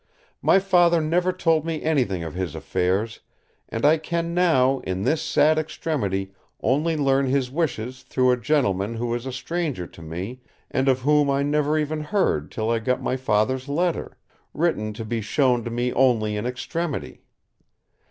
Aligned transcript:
My 0.41 0.57
Father 0.57 0.99
never 0.99 1.31
told 1.31 1.63
me 1.63 1.83
anything 1.83 2.23
of 2.23 2.33
his 2.33 2.55
affairs; 2.55 3.19
and 3.69 3.85
I 3.85 3.99
can 3.99 4.33
now, 4.33 4.79
in 4.79 5.03
this 5.03 5.21
sad 5.21 5.59
extremity, 5.59 6.33
only 6.59 6.97
learn 6.97 7.27
his 7.27 7.51
wishes 7.51 8.01
through 8.01 8.31
a 8.31 8.37
gentleman 8.41 8.95
who 8.95 9.13
is 9.13 9.27
a 9.27 9.31
stranger 9.31 9.85
to 9.85 10.01
me 10.01 10.41
and 10.71 10.87
of 10.87 11.01
whom 11.01 11.29
I 11.29 11.43
never 11.43 11.77
even 11.77 12.01
heard 12.05 12.49
till 12.49 12.71
I 12.71 12.79
got 12.79 12.99
my 12.99 13.15
Father's 13.15 13.69
letter, 13.69 14.17
written 14.55 14.91
to 14.93 15.05
be 15.05 15.21
shown 15.21 15.63
to 15.65 15.69
me 15.69 15.93
only 15.93 16.35
in 16.35 16.47
extremity. 16.47 17.21